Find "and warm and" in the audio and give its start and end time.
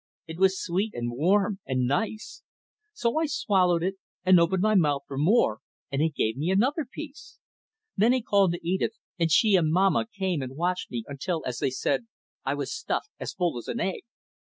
0.95-1.85